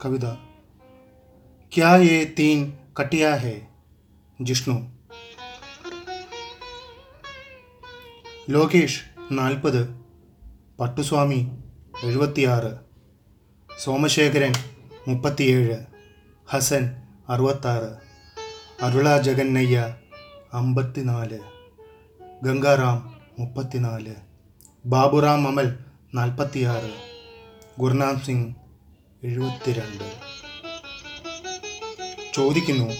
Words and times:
കവിത. 0.00 0.26
ക്യാ 1.72 1.90
യേ 1.98 2.18
തീൻ 2.38 2.58
കട്ടിയാ 2.98 3.30
ഹേ 3.36 3.54
ജിഷ്ണു 4.38 4.76
ലോകേഷ് 8.48 9.00
നാൽപ്പത് 9.30 9.80
പട്ടുസ്വാമി 10.80 11.40
എഴുപത്തിയാറ് 12.04 12.72
സോമശേഖരൻ 13.70 14.54
മുപ്പത്തിയേഴ് 15.08 15.76
ഹസൻ 16.48 16.84
അറുപത്താറ് 17.28 17.90
അരുള 18.82 19.16
ജഗന്നയ്യ 19.18 19.78
അമ്പത്തിനാല് 20.52 21.40
ഗംഗാറാം 22.42 22.98
മുപ്പത്തിനാല് 23.38 24.14
ബാബുറാം 24.84 25.48
അമൽ 25.48 25.68
നാൽപ്പത്തിയാറ് 26.14 26.92
ഗുർനാം 27.78 28.16
സിംഗ് 28.18 28.48
എഴുപത്തിരണ്ട്. 29.24 30.12
ചോദിക്കുന്നു 32.34 32.94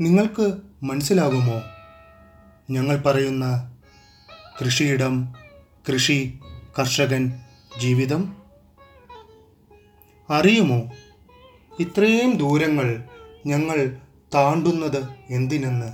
നിങ്ങൾക്ക് 0.00 0.56
മനസ്സിലാകുമോ? 0.82 1.62
ഞങ്ങൾ 2.70 3.00
പറയുന്ന 3.00 3.76
കൃഷിയിടം 4.60 5.34
കൃഷി 5.88 6.38
കർഷകൻ 6.78 7.40
ജീവിതം? 7.80 8.36
അറിയുമോ? 10.30 10.92
ഇത്രയും 11.80 12.36
ദൂരങ്ങൾ 12.36 13.04
ഞങ്ങൾ 13.46 13.96
താണ്ടുന്നത് 14.34 15.04
എന്തിനെന്ന്? 15.30 15.92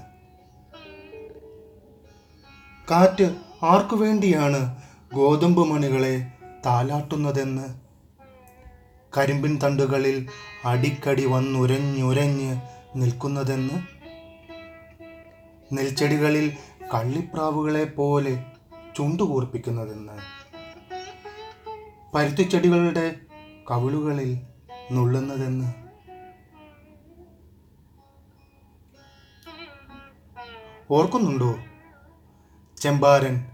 കാറ്റ് 2.90 3.36
ആർക്കു 3.62 3.96
വേണ്ടിയാണ് 3.96 4.82
ഗോതമ്പ് 5.14 5.66
മണികളെ 5.66 6.32
താലാട്ടുന്നതെന്ന്? 6.66 7.83
കരിമ്പിൻ 9.16 9.58
തണ്ടുകളിൽ 9.62 10.28
അടിക്കടി 10.64 11.24
വന്നുരഞ്ഞുരഞ്ഞ് 11.26 12.60
നിൽക്കുന്നതെന്ന്? 12.96 13.74
നെൽച്ചെടികളിൽ 15.72 16.56
കള്ളിപ്രാവുകളെ 16.94 17.84
പോലെ 17.84 18.44
ചുണ്ടുകൂർപ്പിക്കുന്നതെന്ന്? 18.96 20.12
പരുത്തിച്ചെടികളുടെ 22.14 23.14
കവിളുകളിൽ 23.70 24.40
നുള്ളുന്നതെന്ന്? 24.92 25.84
ഓർക്കുന്നുണ്ടോ? 30.90 31.54
ചെമ്പാരൻ 32.80 33.46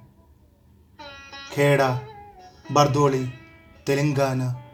ഖേഡ 1.57 1.81
ബർദോളി 2.71 3.31
തെലങ്കാന 3.89 4.70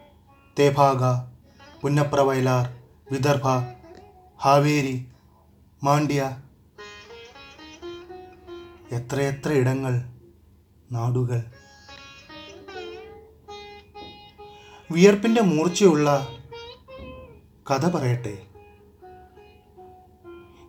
തേഭാഗ 0.58 1.30
പുന്നപ്ര 1.80 2.20
വയലാർ 2.20 2.76
വിദർഭ 3.12 3.48
ഹാവേരി 4.42 5.06
മാണ്ഡ്യ. 5.84 6.42
എത്രയെത്ര 8.92 9.52
ഇടങ്ങൾ 9.52 10.02
നാടുകൾ. 10.92 11.44
വിയർപ്പിന്റെ 14.92 15.42
മൂർച്ചയുള്ള 15.42 16.28
കഥ 17.70 17.86
പറയട്ടെ. 17.86 18.38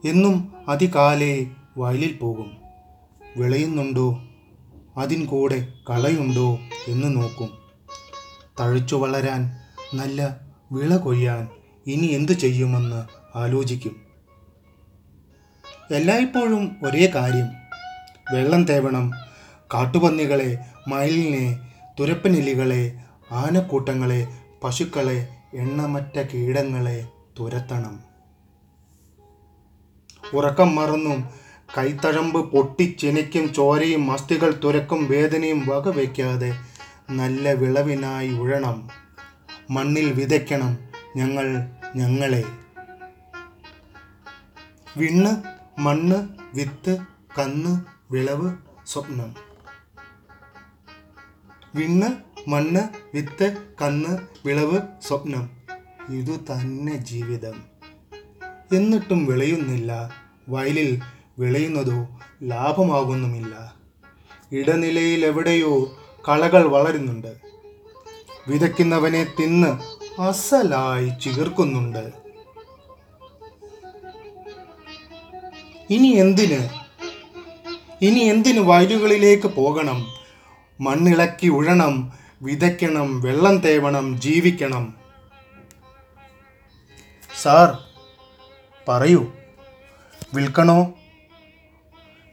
എന്നും 0.10 0.54
അതികാലേ 0.68 1.48
വയലിൽ 1.78 2.18
പോകും. 2.18 2.58
വിളയുന്നുണ്ടോ? 3.38 4.24
അതിൻ 4.98 5.26
കൂടെ 5.26 5.74
കളയുണ്ടോ 5.90 6.60
എന്ന് 6.88 7.16
നോക്കും. 7.16 7.58
തഴച്ചു 8.60 8.96
വളരാൻ 8.96 9.67
നല്ല 9.94 10.40
വിള 10.72 10.98
കൊയ്യാൻ 10.98 11.48
ഇനി 11.88 12.08
എന്തു 12.08 12.32
ചെയ്യുമെന്ന് 12.32 13.06
ആലോചിക്കും. 13.38 14.02
എല്ലായ്പ്പോഴും 15.92 16.78
ഒരേ 16.84 17.12
കാര്യം. 17.16 17.46
വെള്ളം 18.34 18.64
തേവണം. 18.64 19.12
കാട്ടുപന്നികളെ 19.74 20.58
മയിലിനെ 20.88 21.60
തുരപ്പനെലികളെ 22.00 22.98
ആനക്കൂട്ടങ്ങളെ 23.32 24.28
പശുക്കളെ 24.64 25.28
എണ്ണമറ്റ 25.54 26.20
കീടങ്ങളെ 26.20 27.08
തുരത്തണം. 27.40 28.00
ഉറക്കം 30.34 30.76
മറന്നും 30.76 31.30
കൈത്തഴമ്പ് 31.78 32.52
പൊട്ടിച്ചെനിക്കും 32.52 33.54
ചോരയും 33.54 34.12
അസ്ഥികൾ 34.12 34.60
തുരക്കും 34.64 35.08
വേദനയും 35.08 35.66
വകവയ്ക്കാതെ 35.68 36.58
നല്ല 37.10 37.54
വിളവിനായി 37.54 38.30
ഉഴണം. 38.30 39.07
മണ്ണിൽ 39.70 40.14
വിതയ്ക്കണം 40.14 40.78
ഞങ്ങൾ 41.16 41.68
ഞങ്ങളെ. 41.96 42.44
വിണ്ണ് 44.98 45.44
മണ്ണ് 45.80 46.28
വിത്ത് 46.54 46.98
കന്ന് 47.40 47.86
വിളവ് 48.12 48.52
സ്വപ്നം. 48.88 49.36
വിണ്ണ് 51.76 52.10
മണ്ണ് 52.50 52.80
വിത്ത് 53.14 53.58
കന്ന് 53.82 54.18
വിളവ് 54.46 54.80
സ്വപ്നം. 55.02 55.50
ഇതു 56.10 56.32
തന്നെ 56.32 56.96
ജീവിതം. 56.96 57.64
എന്നിട്ടും 58.76 59.26
വിളയുന്നില്ല. 59.26 60.14
വയലിൽ 60.50 61.02
വിളയുന്നതോ 61.40 62.20
ലാഭമാകുന്നുമില്ല. 62.44 63.76
ഇടനിലയിൽ 64.52 65.26
എവിടെയോ 65.26 65.98
കളകൾ 66.30 66.68
വളരുന്നുണ്ട്. 66.68 67.47
വിതയ്ക്കുന്നവനെ 68.48 69.28
തിന്ന് 69.40 69.98
അസലായി 70.22 71.10
ചികർക്കുന്നുണ്ട്. 71.22 72.12
ഇനി 75.90 76.08
എന്തിന്? 76.08 76.70
ഇനി 78.02 78.20
എന്തിന് 78.20 78.60
വയലുകളിലേക്ക് 78.60 79.48
പോകണം? 79.48 80.08
മണ്ണിളക്കി 80.82 81.48
ഉഴണം 81.48 82.14
വിതയ്ക്കണം 82.42 83.22
വെള്ളം 83.22 83.58
തേവണം 83.58 84.22
ജീവിക്കണം. 84.22 84.96
സാർ 87.42 87.78
പറയൂ. 88.88 89.26
വിൽക്കണോ? 90.34 90.94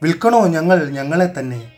വിൽക്കണോ 0.03 0.47
ഞങ്ങൾ 0.47 0.89
ഞങ്ങളെ 0.89 1.39
തന്നെ? 1.39 1.74